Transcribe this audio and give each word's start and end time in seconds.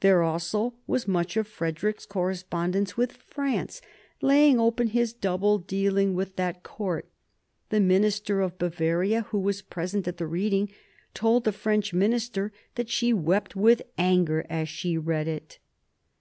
There 0.00 0.20
also 0.20 0.74
was 0.88 1.06
much 1.06 1.36
of 1.36 1.46
Frederick's 1.46 2.04
correspond 2.04 2.74
ence 2.74 2.96
with 2.96 3.12
France, 3.12 3.80
laying 4.20 4.58
open 4.58 4.88
his 4.88 5.12
double 5.12 5.58
dealing 5.58 6.12
with 6.12 6.34
that 6.34 6.64
court. 6.64 7.08
The 7.68 7.78
minister 7.78 8.40
of 8.40 8.58
Bavaria, 8.58 9.20
who 9.30 9.38
was 9.38 9.62
present 9.62 10.08
at 10.08 10.16
the 10.16 10.26
reading, 10.26 10.70
told 11.14 11.44
the 11.44 11.52
French 11.52 11.94
minister 11.94 12.50
that 12.74 12.88
she 12.88 13.12
wept 13.12 13.54
with 13.54 13.82
anger 13.96 14.44
as 14.50 14.68
she 14.68 14.98
read 14.98 15.28
it. 15.28 15.60